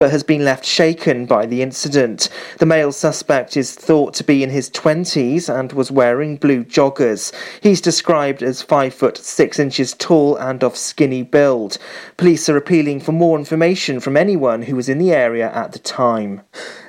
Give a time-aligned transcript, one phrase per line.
[0.00, 2.30] but has been left shaken by the incident.
[2.56, 7.34] The male suspect is thought to be in his 20s and was wearing blue joggers.
[7.62, 11.76] He's described as 5 foot 6 inches tall and of skinny build.
[12.16, 15.78] Police are appealing for more information from anyone who was in the area at the
[15.78, 16.40] time.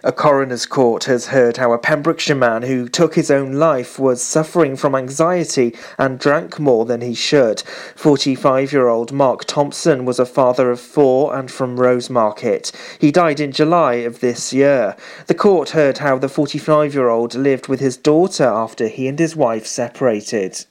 [0.05, 4.23] A coroner's court has heard how a Pembrokeshire man who took his own life was
[4.23, 7.61] suffering from anxiety and drank more than he should.
[7.97, 12.71] 45 year old Mark Thompson was a father of four and from Rosemarket.
[13.01, 14.95] He died in July of this year.
[15.25, 19.17] The court heard how the 45 year old lived with his daughter after he and
[19.17, 20.63] his wife separated.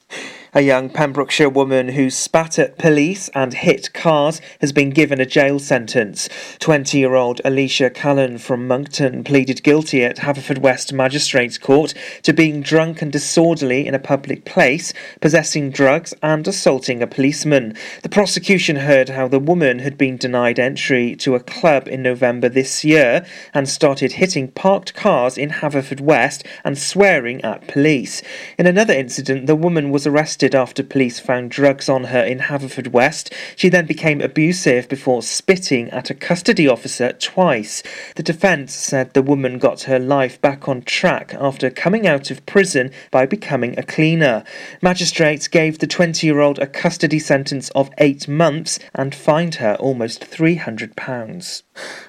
[0.53, 5.25] A young Pembrokeshire woman who spat at police and hit cars has been given a
[5.25, 6.27] jail sentence.
[6.59, 12.61] 20 year old Alicia Callan from Monkton pleaded guilty at Haverfordwest Magistrates Court to being
[12.61, 17.73] drunk and disorderly in a public place, possessing drugs, and assaulting a policeman.
[18.03, 22.49] The prosecution heard how the woman had been denied entry to a club in November
[22.49, 28.21] this year and started hitting parked cars in Haverfordwest and swearing at police.
[28.57, 32.39] In another incident, the woman was arrested arrested after police found drugs on her in
[32.39, 33.31] Haverfordwest.
[33.55, 37.83] She then became abusive before spitting at a custody officer twice.
[38.15, 42.43] The defence said the woman got her life back on track after coming out of
[42.47, 44.43] prison by becoming a cleaner.
[44.81, 49.75] Magistrates gave the 20 year old a custody sentence of eight months and fined her
[49.75, 51.61] almost £300.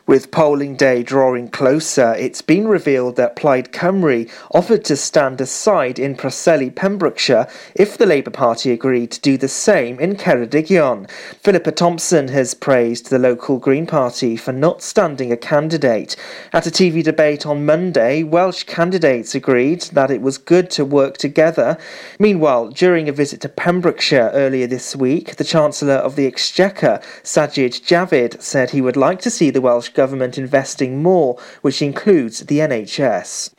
[0.05, 5.96] With polling day drawing closer, it's been revealed that Plaid Cymru offered to stand aside
[5.96, 7.46] in Preseli, Pembrokeshire,
[7.77, 11.08] if the Labour Party agreed to do the same in Ceredigion.
[11.41, 16.16] Philippa Thompson has praised the local Green Party for not standing a candidate.
[16.52, 21.16] At a TV debate on Monday, Welsh candidates agreed that it was good to work
[21.16, 21.78] together.
[22.19, 27.82] Meanwhile, during a visit to Pembrokeshire earlier this week, the Chancellor of the Exchequer, Sajid
[27.82, 32.58] Javid, said he would like to see the Welsh Government investing more, which includes the
[32.58, 33.53] NHS.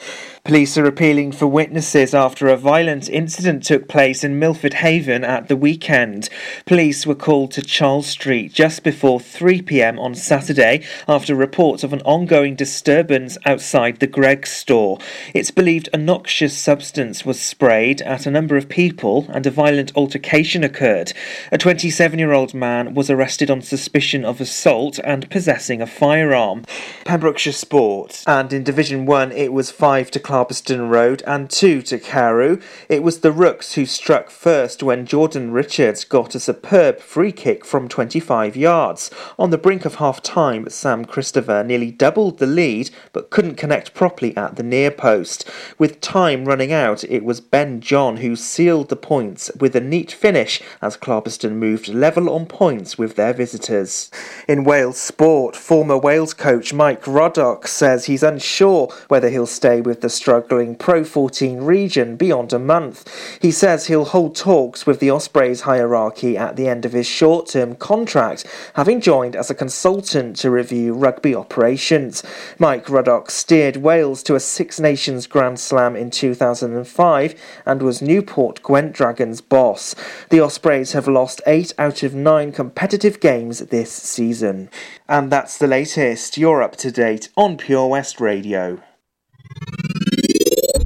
[0.46, 5.48] Police are appealing for witnesses after a violent incident took place in Milford Haven at
[5.48, 6.28] the weekend.
[6.66, 11.94] Police were called to Charles Street just before 3 pm on Saturday after reports of
[11.94, 15.00] an ongoing disturbance outside the Greggs store.
[15.34, 19.94] It's believed a noxious substance was sprayed at a number of people and a violent
[19.96, 21.14] altercation occurred.
[21.54, 26.66] A 27 year old man was arrested on suspicion of assault and possessing a firearm.
[27.06, 32.00] Pembrokeshire Sport, and in Division 1 it was 5 to Clarbeston Road and two to
[32.00, 32.60] Carew.
[32.90, 37.64] It was the Rooks who struck first when Jordan Richards got a superb free kick
[37.64, 39.12] from 25 yards.
[39.38, 43.94] On the brink of half time, Sam Christopher nearly doubled the lead but couldn't connect
[43.94, 45.48] properly at the near post.
[45.78, 50.12] With time running out, it was Ben John who sealed the points with a neat
[50.12, 54.10] finish as Clarbeston moved level on points with their visitors.
[54.48, 60.02] In Wales sport, former Wales coach Mike Ruddock says he's unsure whether he'll stay with
[60.02, 62.98] the struggling Pro 14 region beyond a month.
[63.42, 67.48] He says he'll hold talks with the Ospreys hierarchy at the end of his short
[67.48, 68.46] term contract,
[68.76, 72.24] having joined as a consultant to review rugby operations.
[72.58, 77.36] Mike Ruddock steered Wales to a Six Nations Grand Slam in 2005
[77.66, 79.94] and was Newport Gwent Dragons boss.
[80.30, 84.70] The Ospreys have lost eight out of nine competitive games this season.
[85.10, 86.38] And that's the latest.
[86.38, 88.80] You're up to date on Pure West Radio.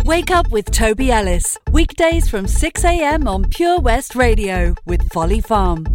[0.07, 1.57] Wake up with Toby Ellis.
[1.73, 5.85] Weekdays from 6am on Pure West Radio with Folly Farm.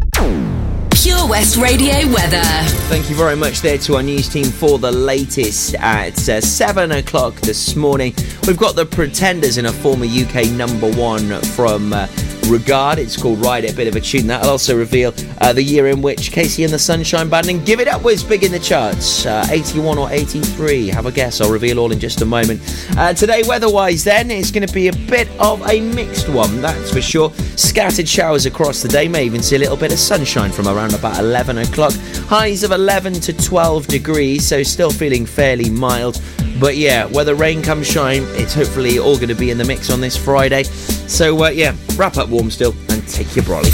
[0.90, 2.42] Pure West Radio weather.
[2.90, 6.92] Thank you very much there to our news team for the latest at uh, 7
[6.92, 8.12] o'clock this morning.
[8.46, 11.94] We've got the Pretenders in a former UK number one from.
[11.94, 12.06] Uh,
[12.48, 12.98] regard.
[12.98, 14.26] It's called Ride It, a bit of a tune.
[14.26, 17.80] That'll also reveal uh, the year in which KC and the Sunshine Band and Give
[17.80, 19.26] It Up was big in the charts.
[19.26, 20.88] Uh, 81 or 83.
[20.88, 21.40] Have a guess.
[21.40, 22.60] I'll reveal all in just a moment.
[22.96, 26.92] Uh, today, weather-wise, then, it's going to be a bit of a mixed one, that's
[26.92, 27.32] for sure.
[27.56, 29.08] Scattered showers across the day.
[29.08, 31.92] May even see a little bit of sunshine from around about 11 o'clock.
[32.26, 36.20] Highs of 11 to 12 degrees, so still feeling fairly mild.
[36.60, 39.90] But yeah, whether rain comes shine, it's hopefully all going to be in the mix
[39.90, 40.64] on this Friday.
[41.12, 43.70] So uh, yeah, wrap up warm still and take your brolly.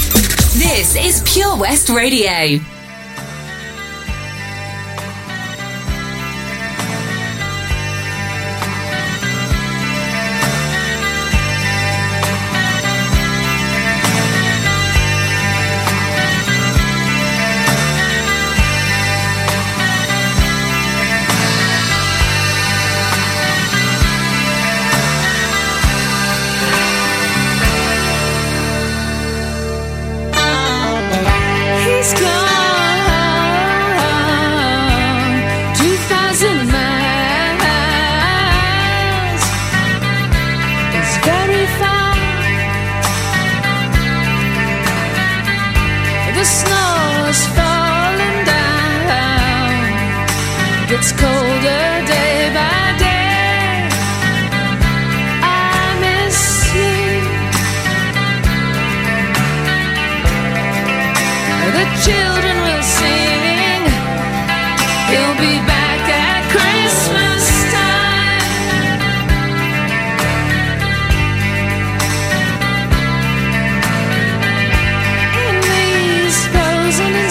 [0.58, 2.58] This is Pure West Radio.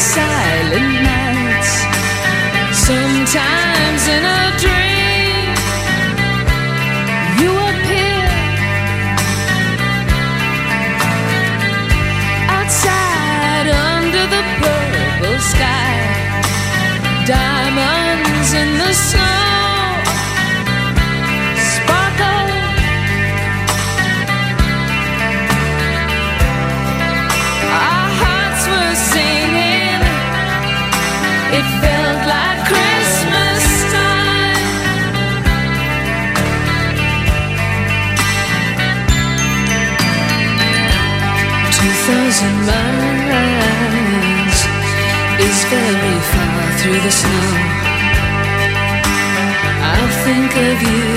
[0.07, 0.46] side.
[45.69, 47.49] Very far through the snow.
[49.83, 51.16] I'll think of you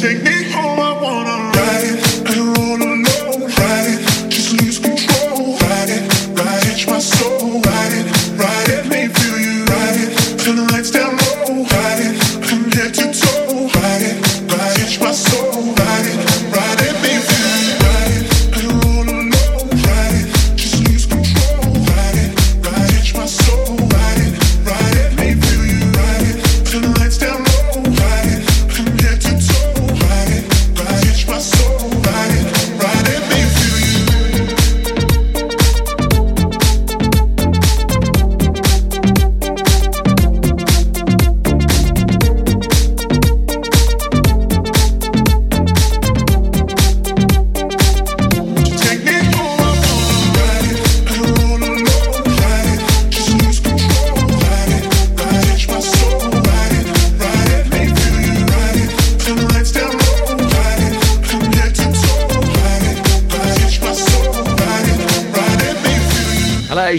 [0.00, 0.37] Take me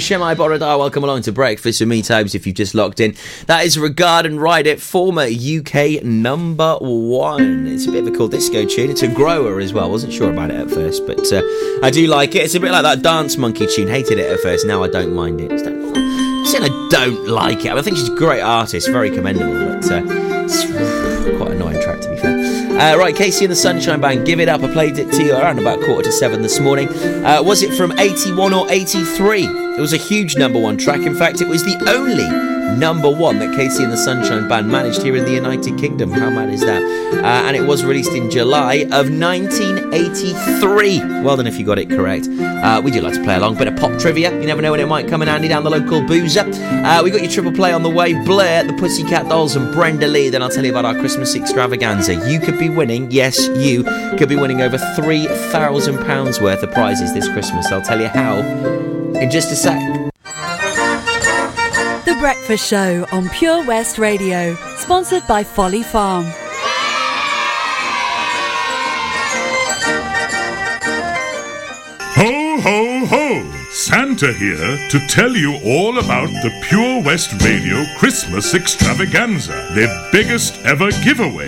[0.10, 0.80] Shemai Borodar.
[0.80, 3.14] Welcome along to Breakfast with me, Tobes, if you've just locked in.
[3.46, 7.68] That is Regard and Ride It, former UK number one.
[7.68, 8.90] It's a bit of a cool disco tune.
[8.90, 9.92] It's a grower as well.
[9.92, 11.44] Wasn't sure about it at first, but uh,
[11.84, 12.42] I do like it.
[12.42, 13.88] It's a bit like that Dance Monkey tune.
[13.88, 14.66] Hated it at first.
[14.66, 15.60] Now I don't mind it.
[15.60, 17.74] Saying I don't like it.
[17.74, 20.66] I think she's a great artist, very commendable, but uh, it's
[21.38, 22.36] quite annoying track to be fair.
[22.80, 24.64] Uh, right, KC and the Sunshine Band, give it up.
[24.64, 26.90] I played it to you around about quarter to seven this morning.
[27.24, 29.69] Uh, was it from 81 or 83?
[29.80, 31.04] It was a huge number one track.
[31.04, 32.28] In fact, it was the only
[32.78, 36.12] number one that KC and the Sunshine Band managed here in the United Kingdom.
[36.12, 36.84] How mad is that?
[36.84, 41.00] Uh, and it was released in July of 1983.
[41.24, 42.28] Well done if you got it correct.
[42.28, 43.56] Uh, we do like to play along.
[43.56, 44.38] Bit of pop trivia.
[44.38, 46.42] You never know when it might come in handy down the local boozer.
[46.52, 48.22] Uh, we got your triple play on the way.
[48.26, 50.28] Blur, the Pussycat Dolls, and Brenda Lee.
[50.28, 52.16] Then I'll tell you about our Christmas extravaganza.
[52.30, 53.86] You could be winning, yes, you
[54.18, 57.72] could be winning over £3,000 worth of prizes this Christmas.
[57.72, 59.80] I'll tell you how in just a sec.
[62.06, 66.26] The Breakfast Show on Pure West Radio, sponsored by Folly Farm.
[72.16, 73.60] Ho, ho, ho!
[73.72, 80.60] Santa here to tell you all about the Pure West Radio Christmas Extravaganza, their biggest
[80.66, 81.48] ever giveaway,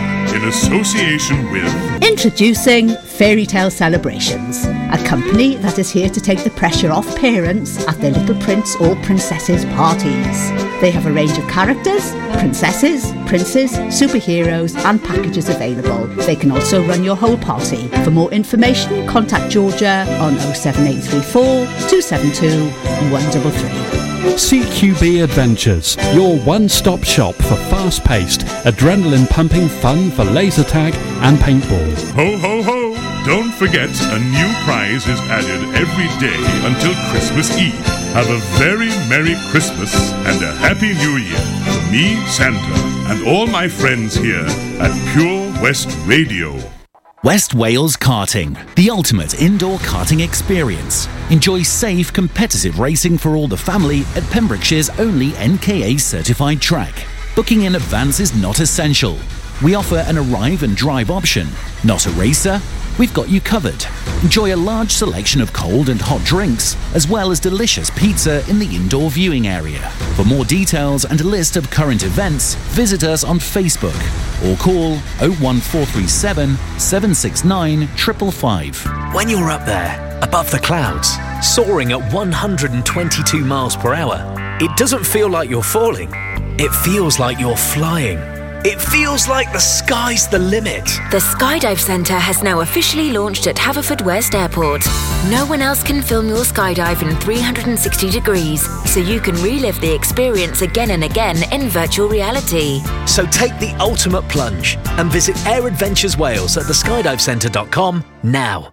[0.41, 6.49] in association with Introducing Fairy Tale Celebrations, a company that is here to take the
[6.51, 10.49] pressure off parents at their little prince or princesses parties.
[10.81, 16.07] They have a range of characters, princesses, princes, superheroes, and packages available.
[16.25, 17.87] They can also run your whole party.
[18.03, 21.41] For more information, contact Georgia on 07834
[21.89, 22.69] 272
[23.11, 24.10] 133.
[24.21, 30.93] CQB Adventures, your one stop shop for fast paced, adrenaline pumping fun for laser tag
[31.23, 31.93] and paintball.
[32.13, 33.25] Ho ho ho!
[33.25, 37.73] Don't forget, a new prize is added every day until Christmas Eve.
[38.13, 43.47] Have a very Merry Christmas and a Happy New Year from me, Santa, and all
[43.47, 44.45] my friends here
[44.79, 46.59] at Pure West Radio.
[47.23, 51.07] West Wales Karting, the ultimate indoor karting experience.
[51.29, 57.05] Enjoy safe, competitive racing for all the family at Pembrokeshire's only NKA certified track.
[57.35, 59.17] Booking in advance is not essential.
[59.63, 61.47] We offer an arrive and drive option.
[61.83, 62.59] Not a racer?
[62.97, 63.85] We've got you covered.
[64.23, 68.57] Enjoy a large selection of cold and hot drinks, as well as delicious pizza in
[68.57, 69.87] the indoor viewing area.
[70.15, 73.95] For more details and a list of current events, visit us on Facebook
[74.43, 79.13] or call 01437 769 555.
[79.13, 85.05] When you're up there, above the clouds, soaring at 122 miles per hour, it doesn't
[85.05, 86.09] feel like you're falling.
[86.57, 88.30] It feels like you're flying.
[88.63, 90.85] It feels like the sky's the limit.
[91.09, 94.85] The Skydive Centre has now officially launched at Haverfordwest Airport.
[95.31, 99.91] No one else can film your skydive in 360 degrees, so you can relive the
[99.91, 102.81] experience again and again in virtual reality.
[103.07, 108.71] So take the ultimate plunge and visit Air Adventures Wales at theskydivecentre.com now.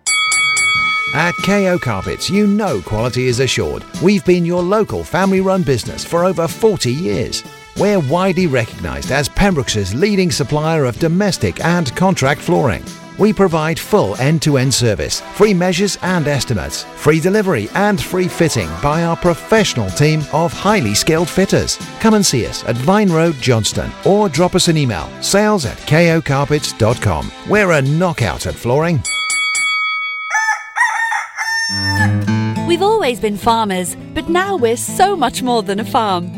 [1.14, 3.84] At KO Carpets, you know quality is assured.
[4.02, 7.42] We've been your local family run business for over 40 years.
[7.78, 12.82] We're widely recognised as Pembrokeshire's leading supplier of domestic and contract flooring.
[13.18, 18.26] We provide full end to end service, free measures and estimates, free delivery and free
[18.26, 21.76] fitting by our professional team of highly skilled fitters.
[22.00, 25.76] Come and see us at Vine Road, Johnston, or drop us an email sales at
[25.78, 27.30] kocarpets.com.
[27.48, 29.00] We're a knockout at flooring.
[32.66, 36.37] We've always been farmers, but now we're so much more than a farm.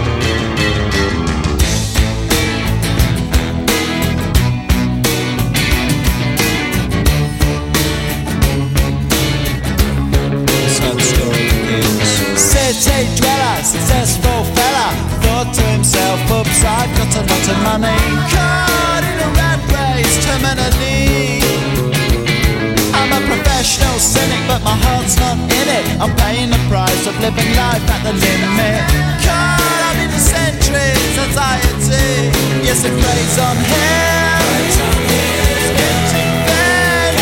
[27.31, 28.83] Living life at the limit.
[29.23, 32.27] Caught up in the centuries, anxiety.
[32.59, 34.41] Yes, it plays on him.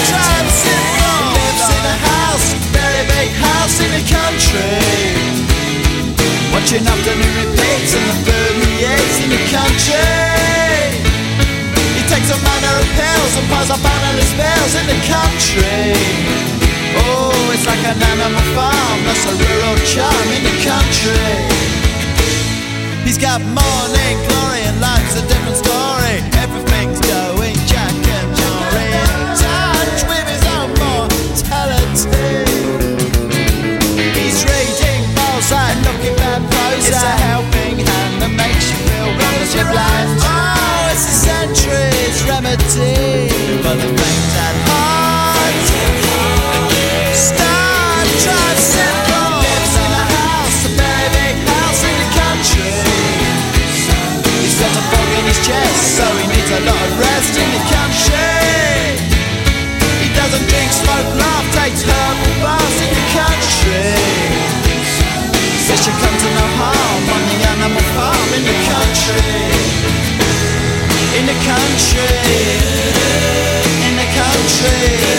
[0.09, 0.47] Trying.
[1.37, 4.81] Lives in a house, very big house in the country.
[6.53, 10.09] Watching afternoon repeats and the food he eats in the country.
[11.97, 16.58] He takes a manner of pills and piles up analyst bills in the country.
[16.97, 21.59] Oh, it's like an animal farm, that's a rural charm in the country.
[23.05, 26.21] He's got morning glory and life's a different story.
[26.37, 32.45] Everything's going Jackanory in touch with his own mortality.
[34.13, 36.87] He's reading Mozart, looking bad prose.
[36.87, 39.89] It's a helping hand that makes you feel bland.
[39.91, 39.98] Oh,
[71.29, 72.01] the country.
[73.85, 75.18] In the country.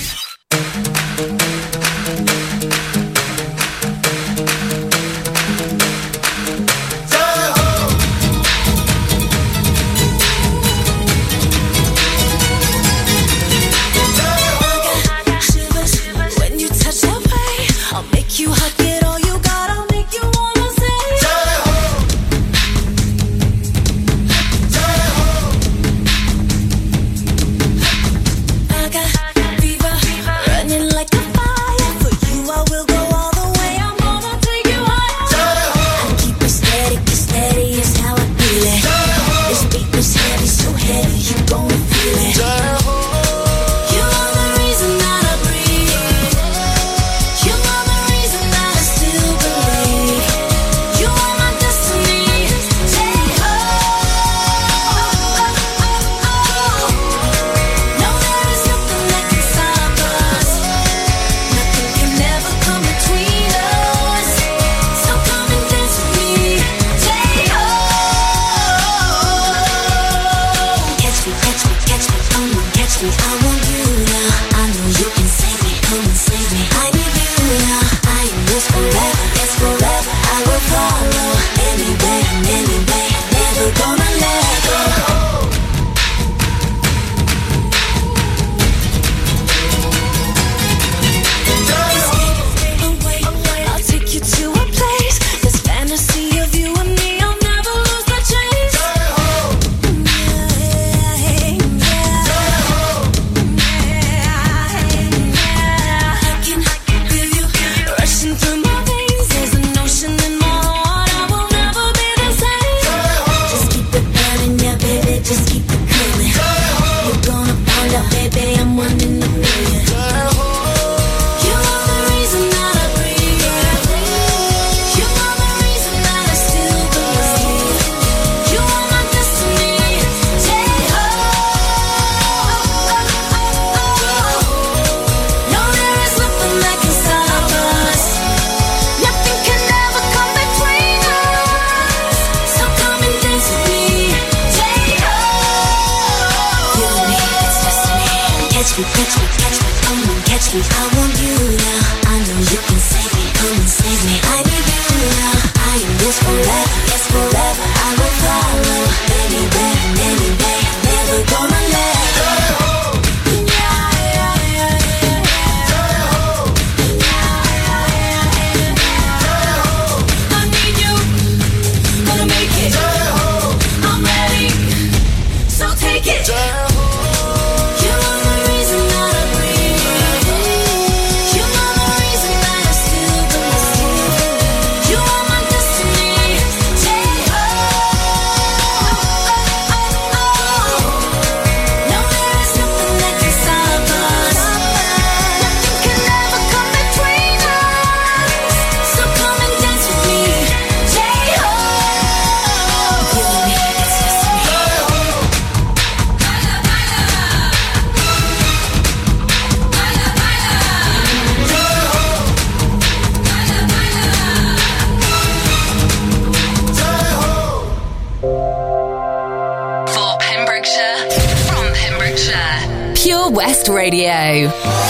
[224.11, 224.80] Radio.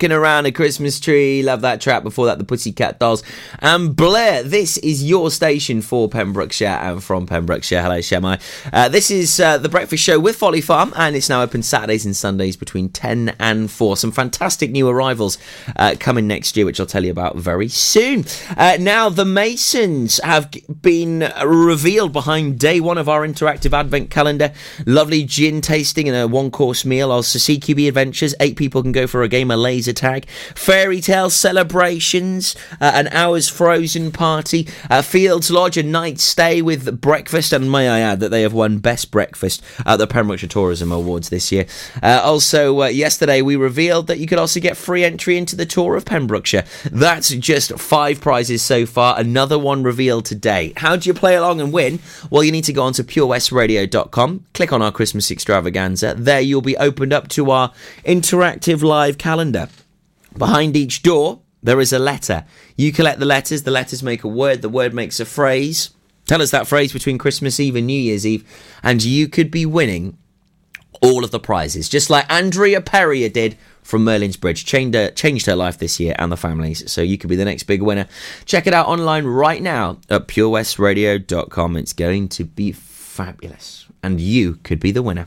[0.00, 1.42] Rocking around a Christmas tree.
[1.42, 2.02] Love that track.
[2.02, 3.22] Before that, the Pussycat Dolls.
[3.58, 7.82] And Blur, this is your station for Pembrokeshire and from Pembrokeshire.
[7.82, 8.40] Hello, Shemai.
[8.72, 12.06] Uh, this is uh, the breakfast show with Folly Farm, and it's now open Saturdays
[12.06, 13.98] and Sundays between 10 and 4.
[13.98, 15.36] Some fantastic new arrivals
[15.76, 18.24] uh, coming next year, which I'll tell you about very soon.
[18.56, 24.54] Uh, now, the Masons have been revealed behind day one of our interactive advent calendar.
[24.86, 27.12] Lovely gin tasting and a one course meal.
[27.12, 28.34] Also, CQB adventures.
[28.40, 30.28] Eight people can go for a game of laser tag.
[30.54, 32.56] Fairy tale celebrations.
[32.80, 34.68] Uh, an hour's frozen party.
[34.88, 37.52] Uh, Fields Lodge, a night stay with breakfast.
[37.52, 41.28] And may I add that they have won Best Breakfast at the Pembrokeshire Tourism Awards
[41.28, 41.66] this year.
[42.02, 45.66] Uh, also, uh, yesterday we revealed that you could also get free entry into the
[45.66, 46.64] tour of Pembrokeshire.
[46.90, 49.18] That's just five prizes so far.
[49.18, 50.72] Another one revealed today.
[50.76, 51.98] How do you play along and win?
[52.30, 56.14] Well, you need to go onto purewestradio.com, click on our Christmas extravaganza.
[56.16, 57.72] There you'll be opened up to our
[58.04, 59.68] interactive live calendar.
[60.36, 62.44] Behind each door, there is a letter.
[62.76, 65.90] You collect the letters, the letters make a word, the word makes a phrase.
[66.26, 68.48] Tell us that phrase between Christmas Eve and New Year's Eve,
[68.82, 70.16] and you could be winning
[71.02, 74.64] all of the prizes, just like Andrea Perrier did from Merlin's Bridge.
[74.64, 77.44] Changed her, changed her life this year and the families, so you could be the
[77.44, 78.06] next big winner.
[78.44, 81.76] Check it out online right now at purewestradio.com.
[81.76, 85.26] It's going to be fabulous, and you could be the winner.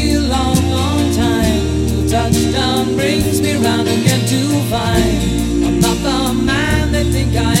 [2.81, 7.60] touchdown brings me round again to find I'm not the man they think I am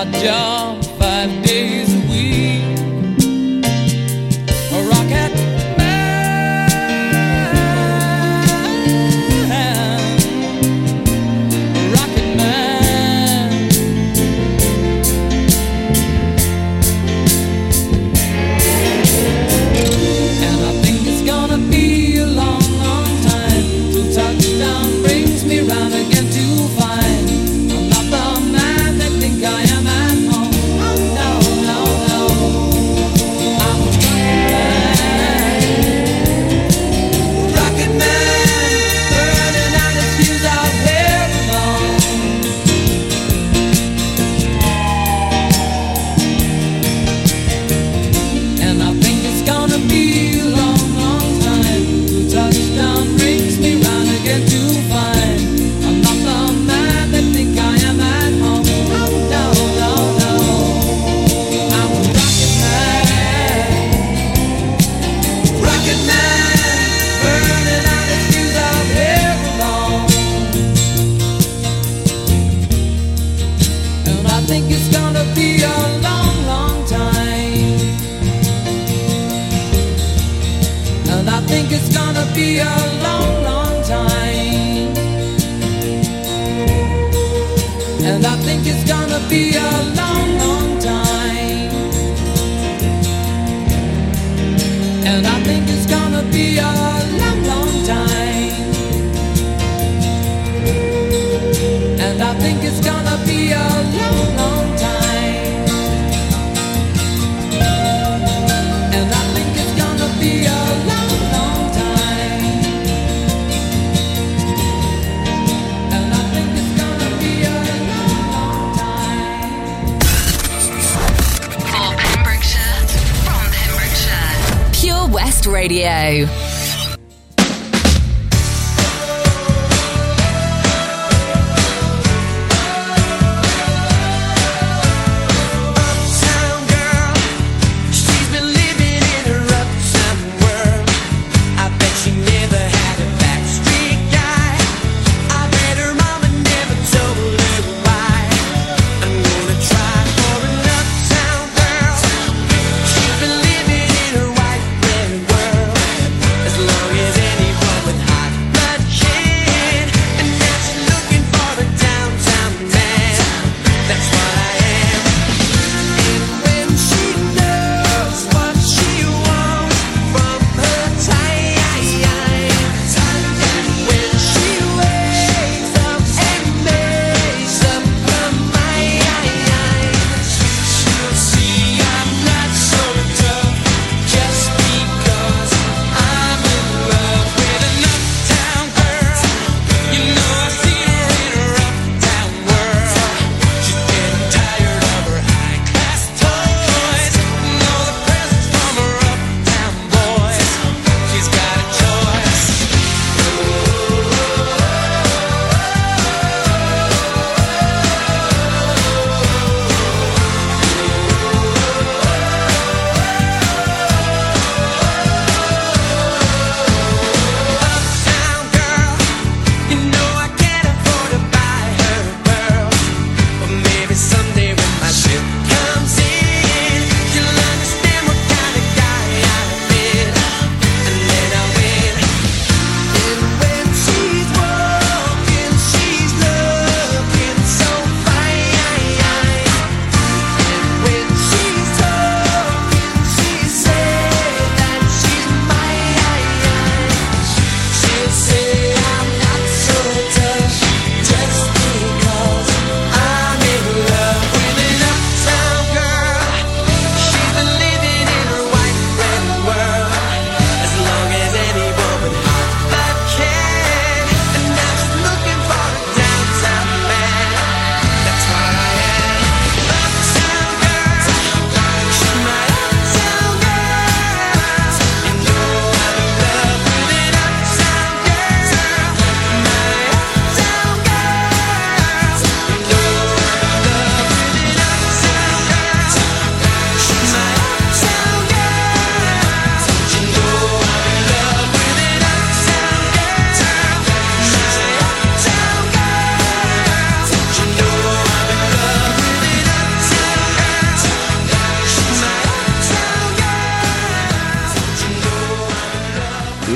[0.00, 0.22] Jump.
[0.24, 0.79] job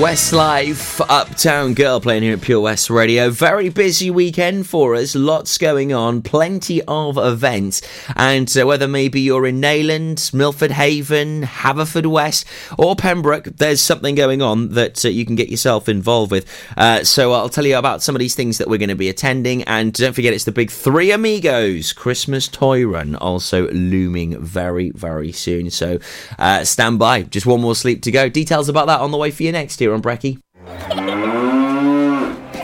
[0.00, 3.30] Westlife, Uptown Girl playing here at Pure West Radio.
[3.30, 7.80] Very busy weekend for us, lots going on, plenty of events.
[8.16, 12.44] And uh, whether maybe you're in Neyland, Milford Haven, Haverfordwest,
[12.76, 16.50] or Pembroke, there's something going on that uh, you can get yourself involved with.
[16.76, 19.08] Uh, so I'll tell you about some of these things that we're going to be
[19.08, 19.62] attending.
[19.62, 25.30] And don't forget, it's the big Three Amigos Christmas Toy Run, also looming very, very
[25.30, 25.70] soon.
[25.70, 26.00] So
[26.36, 27.22] uh, stand by.
[27.22, 28.28] Just one more sleep to go.
[28.28, 30.40] Details about that on the way for you next here on Brecky.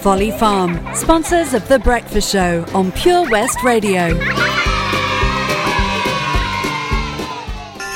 [0.00, 4.14] Folly Farm, sponsors of The Breakfast Show on Pure West Radio.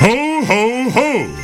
[0.01, 1.44] Ho, ho, ho!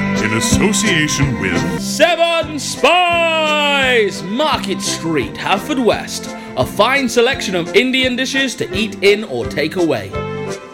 [0.31, 4.23] in association with Seven Spies!
[4.23, 6.37] Market Street, Haverfordwest.
[6.57, 10.30] A fine selection of Indian dishes to eat in or take away.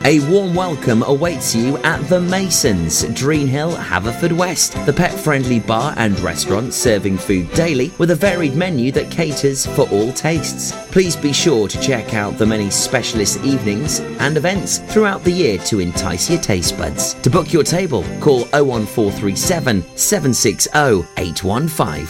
[0.08, 5.94] A warm welcome awaits you at The Masons, Dreen Hill, Haverfordwest, the pet friendly bar
[5.98, 10.72] and restaurant serving food daily with a varied menu that caters for all tastes.
[10.92, 15.58] Please be sure to check out the many specialist evenings and events throughout the year
[15.66, 17.16] to entice your taste buds.
[17.16, 20.70] To book your table, call 01437 760
[21.18, 22.08] 815.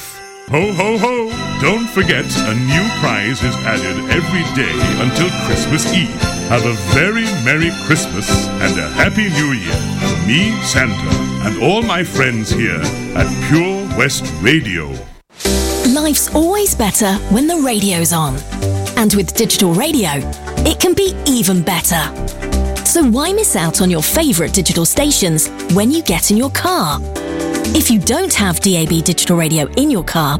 [0.49, 1.59] Ho, ho, ho!
[1.61, 6.36] Don't forget, a new prize is added every day until Christmas Eve.
[6.49, 11.11] Have a very Merry Christmas and a Happy New Year from me, Santa,
[11.45, 12.79] and all my friends here
[13.17, 14.87] at Pure West Radio.
[15.93, 18.37] Life's always better when the radio's on.
[18.95, 20.11] And with digital radio,
[20.65, 22.01] it can be even better.
[22.85, 27.01] So why miss out on your favourite digital stations when you get in your car?
[27.75, 30.39] If you don't have DAB digital radio in your car,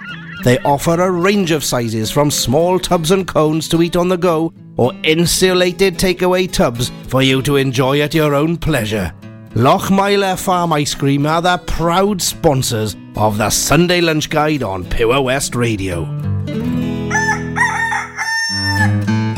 [0.43, 4.17] They offer a range of sizes from small tubs and cones to eat on the
[4.17, 9.13] go or insulated takeaway tubs for you to enjoy at your own pleasure.
[9.53, 15.21] Lochmeyler Farm Ice Cream are the proud sponsors of the Sunday Lunch Guide on Pure
[15.21, 16.03] West Radio.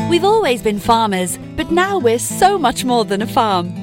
[0.10, 3.83] We've always been farmers, but now we're so much more than a farm.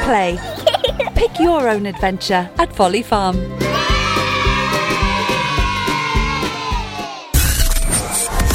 [0.05, 0.38] play.
[1.14, 3.36] Pick your own adventure at Folly Farm.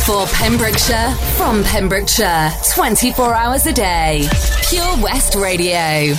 [0.08, 4.28] For Pembrokeshire, from Pembrokeshire, 24 hours a day.
[4.68, 6.18] Pure West Radio.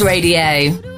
[0.00, 0.97] Radio.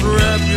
[0.00, 0.49] trip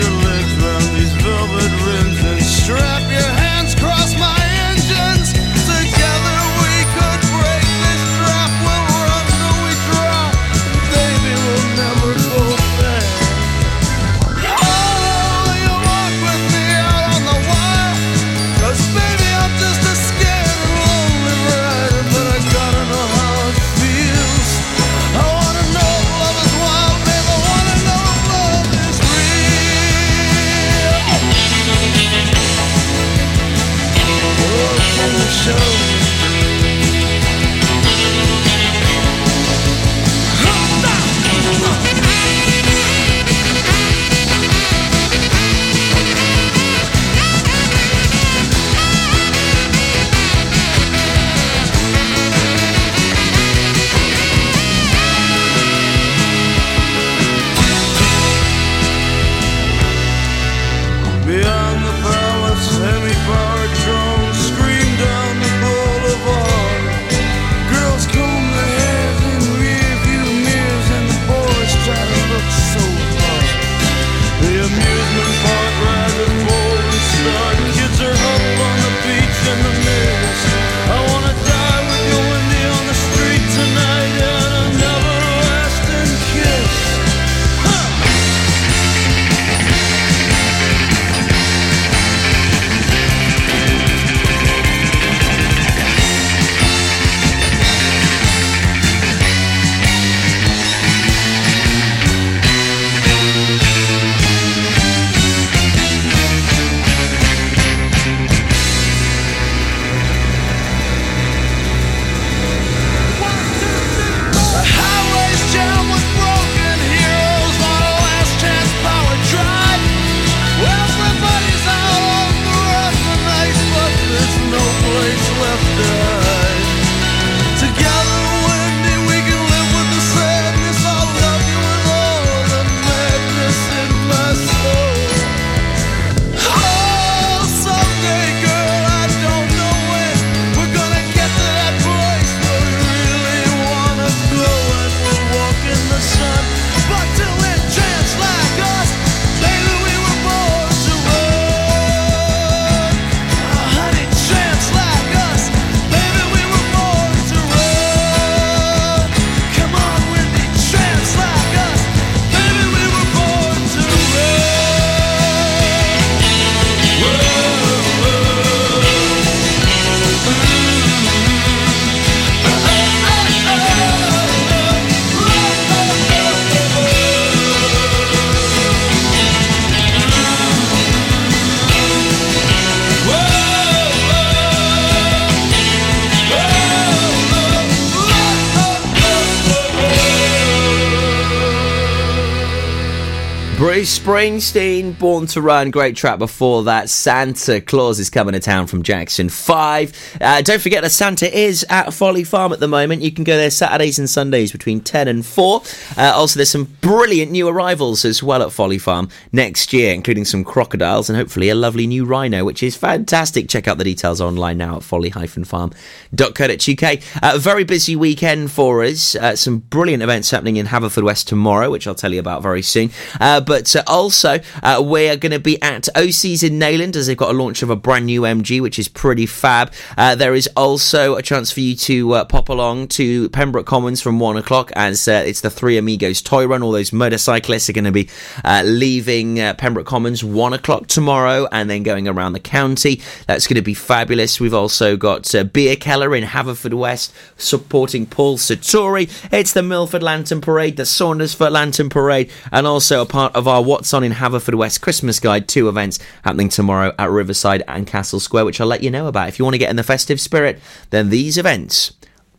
[194.03, 194.82] Springsteen.
[195.03, 196.89] Born to Run, great track before that.
[196.89, 200.17] Santa Claus is coming to town from Jackson 5.
[200.21, 203.01] Uh, don't forget that Santa is at Folly Farm at the moment.
[203.01, 205.61] You can go there Saturdays and Sundays between 10 and 4.
[205.97, 210.23] Uh, also, there's some brilliant new arrivals as well at Folly Farm next year, including
[210.23, 213.49] some crocodiles and hopefully a lovely new rhino, which is fantastic.
[213.49, 215.73] Check out the details online now at folly-farm.co.uk.
[216.13, 219.15] Uh, a very busy weekend for us.
[219.15, 222.89] Uh, some brilliant events happening in Haverfordwest tomorrow, which I'll tell you about very soon.
[223.19, 227.31] Uh, but also, uh, we're going to be at OC's in Neyland as they've got
[227.31, 229.73] a launch of a brand new MG, which is pretty fab.
[229.97, 234.03] Uh, there is also a chance for you to uh, pop along to Pembroke Commons
[234.03, 236.61] from one o'clock as uh, it's the Three Amigos Toy Run.
[236.61, 238.07] All those motorcyclists are going to be
[238.45, 243.01] uh, leaving uh, Pembroke Commons one o'clock tomorrow and then going around the county.
[243.25, 244.39] That's going to be fabulous.
[244.39, 249.09] We've also got uh, Beer Keller in Haverfordwest supporting Paul Sartori.
[249.33, 253.63] It's the Milford Lantern Parade, the Saundersfoot Lantern Parade, and also a part of our
[253.63, 255.47] What's On in Haverfordwest Christmas Guide.
[255.47, 259.29] Two events happening tomorrow at Riverside and Castle Square, which I'll let you know about.
[259.29, 260.59] If you want to get in the festive spirit,
[260.91, 261.93] then these events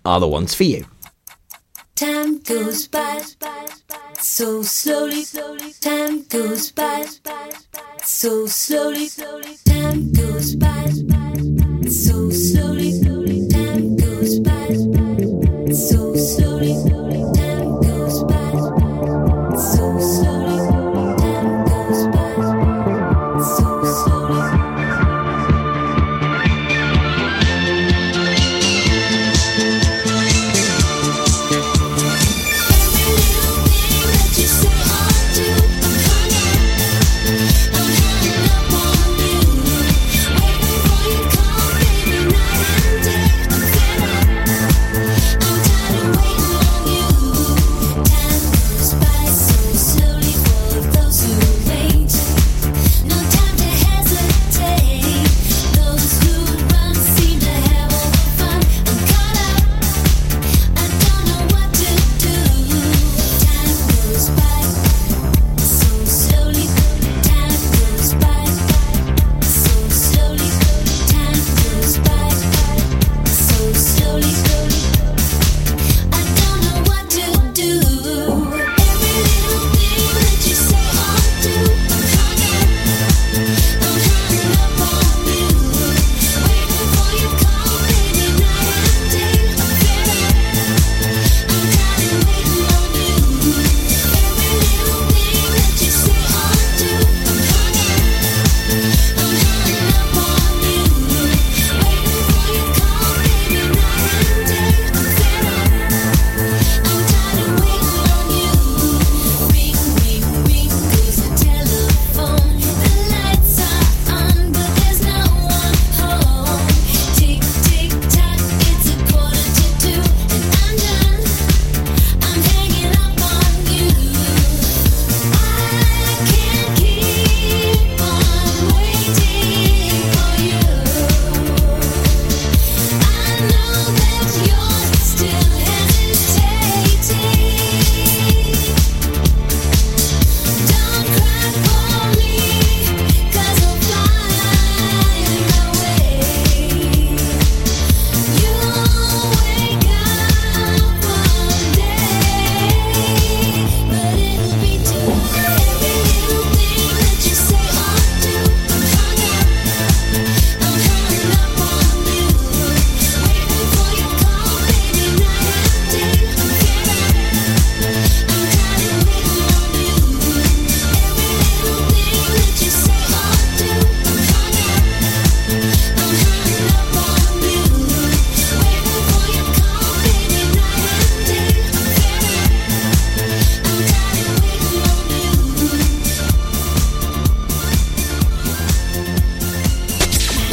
[0.05, 0.87] are the ones for you.
[1.97, 3.23] Time goes by
[4.21, 5.25] so slowly.
[5.81, 7.07] Time goes by
[8.03, 9.09] so slowly.
[9.65, 10.87] Time goes by
[11.89, 13.49] so slowly.
[13.49, 16.04] Time goes by so slowly.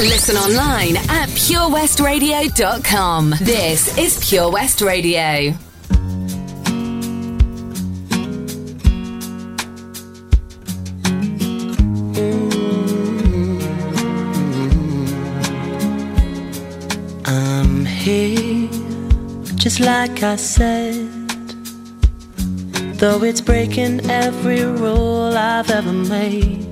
[0.02, 3.36] Listen online at purewestradio.com.
[3.40, 5.54] This is Pure West Radio.
[17.26, 18.68] I'm here,
[19.54, 20.96] just like I said.
[22.98, 26.71] Though it's breaking every rule I've ever made.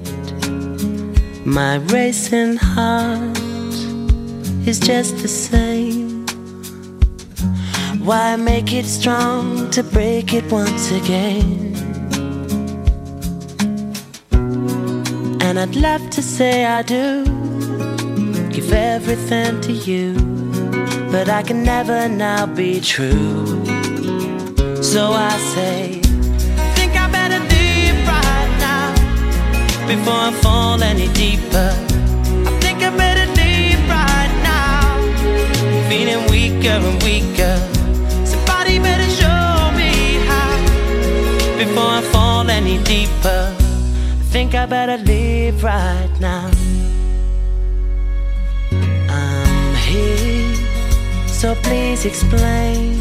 [1.46, 3.38] My racing heart
[4.68, 6.26] is just the same.
[8.04, 11.76] Why make it strong to break it once again?
[15.42, 17.24] And I'd love to say I do
[18.50, 20.14] give everything to you,
[21.12, 23.46] but I can never now be true.
[24.84, 25.99] So I say,
[29.90, 31.72] before I fall any deeper.
[32.50, 34.86] I think I better leave right now.
[35.90, 37.58] Feeling weaker and weaker.
[38.24, 39.94] Somebody better show me
[40.30, 40.54] how
[41.58, 43.44] before I fall any deeper.
[44.22, 46.52] I think I better leave right now.
[49.10, 50.56] I'm here,
[51.26, 53.00] so please explain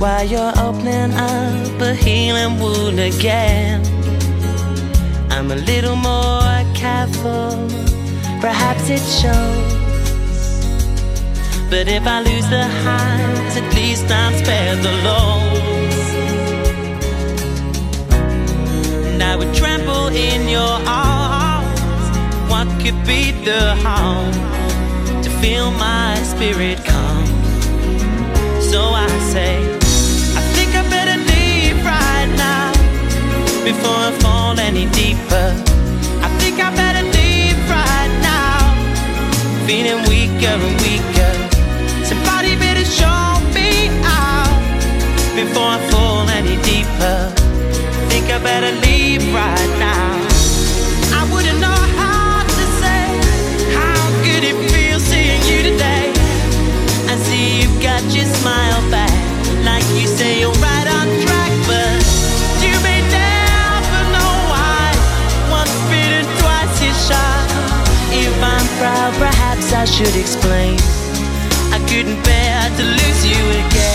[0.00, 3.93] why you're opening up a healing wound again.
[5.44, 7.68] I'm a little more careful,
[8.40, 9.74] perhaps it shows.
[11.68, 16.08] But if I lose the highs, at least I'm spared the lows.
[19.12, 22.08] And I would trample in your arms.
[22.48, 24.32] What could be the harm
[25.22, 27.26] to feel my spirit come?
[28.62, 29.83] So I say,
[33.64, 35.48] before I fall any deeper.
[36.26, 38.60] I think I better leave right now,
[39.66, 41.32] feeling weaker and weaker.
[42.04, 43.24] Somebody better show
[43.56, 44.60] me out
[45.34, 47.18] before I fall any deeper.
[48.10, 48.93] Think I better leave
[69.84, 70.78] I should explain.
[71.70, 73.93] I couldn't bear to lose you again.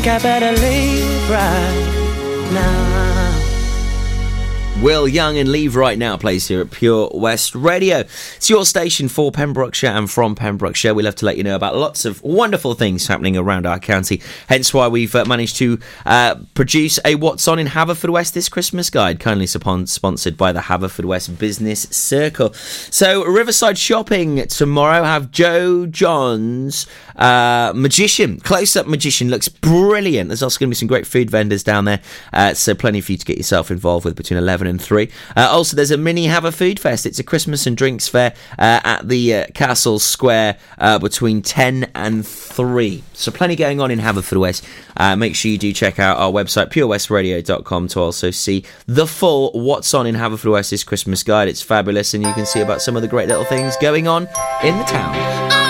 [0.00, 2.98] Think I better leave right now.
[4.80, 8.04] Will Young and Leave Right Now plays here at Pure West Radio.
[8.36, 10.94] It's your station for Pembrokeshire and from Pembrokeshire.
[10.94, 14.22] We love to let you know about lots of wonderful things happening around our county.
[14.48, 18.88] Hence why we've uh, managed to uh, produce a What's On in Haverfordwest this Christmas
[18.88, 22.52] guide, kindly sponsored by the Haverfordwest Business Circle.
[22.52, 26.86] So, Riverside Shopping tomorrow have Joe John's
[27.18, 28.40] uh, Magician.
[28.40, 30.28] Close up Magician looks brilliant.
[30.28, 32.00] There's also going to be some great food vendors down there,
[32.32, 35.10] uh, so plenty for you to get yourself involved with between 11 and 3.
[35.36, 37.06] Uh, also, there's a mini Have a Food Fest.
[37.06, 41.90] It's a Christmas and drinks fair uh, at the uh, Castle Square uh, between 10
[41.94, 43.02] and 3.
[43.12, 44.64] So, plenty going on in Haverfordwest.
[45.18, 49.92] Make sure you do check out our website, purewestradio.com, to also see the full What's
[49.94, 51.48] On in Haverfordwest this Christmas guide.
[51.48, 54.28] It's fabulous, and you can see about some of the great little things going on
[54.62, 55.67] in the town.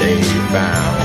[0.00, 0.97] Hat they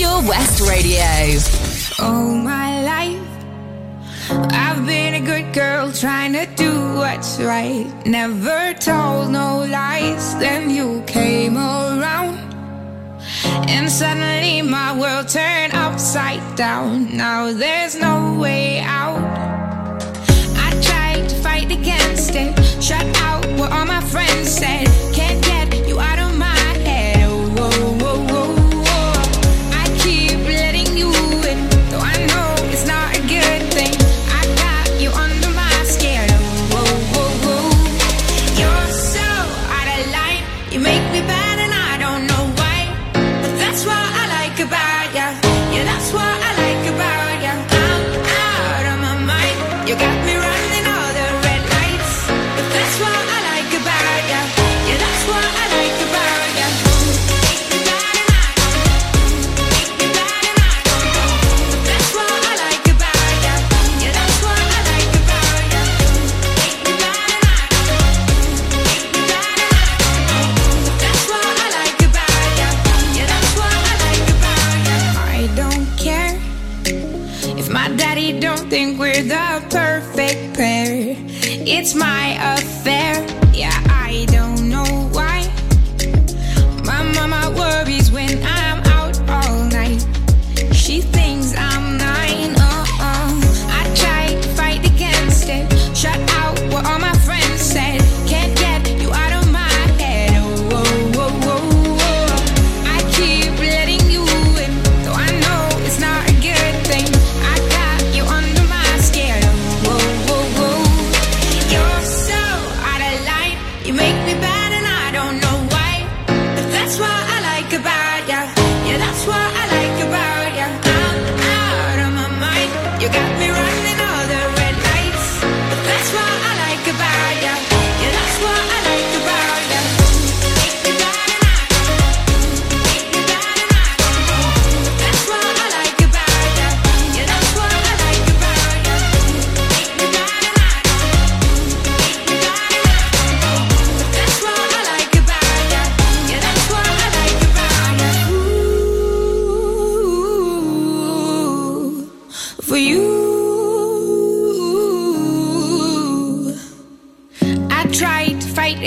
[0.00, 0.39] Pure West.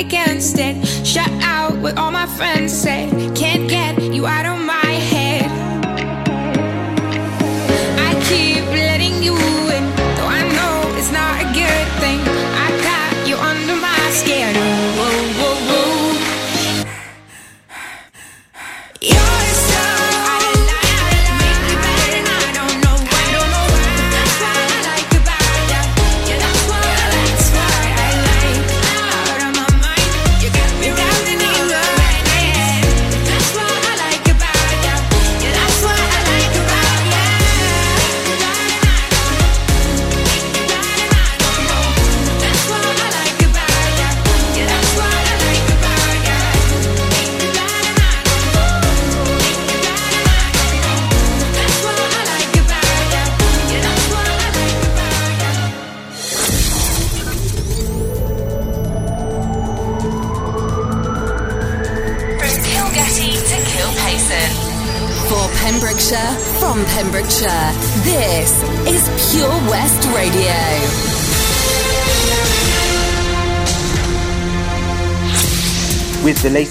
[0.05, 0.75] against it.
[1.05, 2.73] Shut out with all my friends.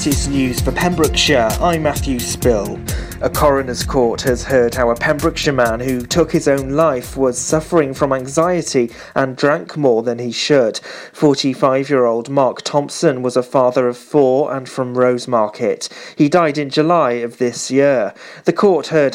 [0.04, 2.76] latest news for Pembrokeshire, I'm Matthew Spill.
[3.20, 7.38] A coroner's court has heard how a Pembrokeshire man who took his own life was
[7.38, 10.78] suffering from anxiety and drank more than he should.
[11.12, 15.88] 45 year old Mark Thompson was a father of four and from Rosemarket.
[16.18, 18.12] He died in July of this year.
[18.44, 19.14] The court heard